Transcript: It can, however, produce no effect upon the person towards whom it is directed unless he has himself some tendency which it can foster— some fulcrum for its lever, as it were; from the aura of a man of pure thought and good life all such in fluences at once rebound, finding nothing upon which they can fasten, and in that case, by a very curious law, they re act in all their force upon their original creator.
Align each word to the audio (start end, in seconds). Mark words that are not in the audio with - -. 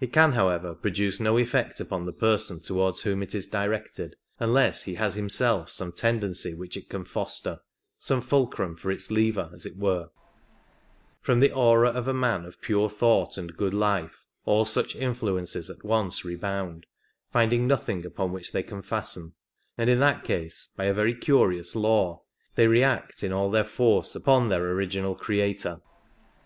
It 0.00 0.10
can, 0.10 0.32
however, 0.32 0.74
produce 0.74 1.20
no 1.20 1.36
effect 1.36 1.80
upon 1.80 2.06
the 2.06 2.14
person 2.14 2.60
towards 2.60 3.02
whom 3.02 3.22
it 3.22 3.34
is 3.34 3.46
directed 3.46 4.16
unless 4.38 4.84
he 4.84 4.94
has 4.94 5.16
himself 5.16 5.68
some 5.68 5.92
tendency 5.92 6.54
which 6.54 6.78
it 6.78 6.88
can 6.88 7.04
foster— 7.04 7.60
some 7.98 8.22
fulcrum 8.22 8.74
for 8.74 8.90
its 8.90 9.10
lever, 9.10 9.50
as 9.52 9.66
it 9.66 9.76
were; 9.76 10.08
from 11.20 11.40
the 11.40 11.52
aura 11.52 11.90
of 11.90 12.08
a 12.08 12.14
man 12.14 12.46
of 12.46 12.62
pure 12.62 12.88
thought 12.88 13.36
and 13.36 13.58
good 13.58 13.74
life 13.74 14.24
all 14.46 14.64
such 14.64 14.96
in 14.96 15.12
fluences 15.12 15.68
at 15.68 15.84
once 15.84 16.24
rebound, 16.24 16.86
finding 17.30 17.66
nothing 17.66 18.06
upon 18.06 18.32
which 18.32 18.52
they 18.52 18.62
can 18.62 18.80
fasten, 18.80 19.34
and 19.76 19.90
in 19.90 19.98
that 20.00 20.24
case, 20.24 20.68
by 20.74 20.84
a 20.86 20.94
very 20.94 21.14
curious 21.14 21.76
law, 21.76 22.22
they 22.54 22.66
re 22.66 22.82
act 22.82 23.22
in 23.22 23.30
all 23.30 23.50
their 23.50 23.62
force 23.64 24.14
upon 24.14 24.48
their 24.48 24.70
original 24.70 25.14
creator. 25.14 25.82